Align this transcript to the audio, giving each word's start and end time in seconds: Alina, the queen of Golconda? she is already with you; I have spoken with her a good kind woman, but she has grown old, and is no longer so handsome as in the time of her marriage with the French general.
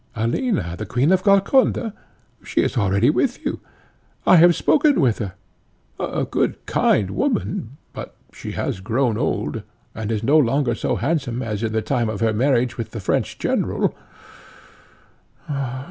Alina, 0.15 0.73
the 0.75 0.87
queen 0.87 1.11
of 1.11 1.21
Golconda? 1.23 1.93
she 2.43 2.61
is 2.63 2.75
already 2.75 3.11
with 3.11 3.45
you; 3.45 3.59
I 4.25 4.37
have 4.37 4.55
spoken 4.55 4.99
with 4.99 5.19
her 5.19 5.33
a 5.99 6.25
good 6.25 6.65
kind 6.65 7.11
woman, 7.11 7.77
but 7.93 8.15
she 8.33 8.53
has 8.53 8.79
grown 8.79 9.15
old, 9.15 9.61
and 9.93 10.11
is 10.11 10.23
no 10.23 10.39
longer 10.39 10.73
so 10.73 10.95
handsome 10.95 11.43
as 11.43 11.61
in 11.61 11.71
the 11.71 11.83
time 11.83 12.09
of 12.09 12.19
her 12.19 12.33
marriage 12.33 12.79
with 12.79 12.89
the 12.93 12.99
French 12.99 13.37
general. 13.37 13.93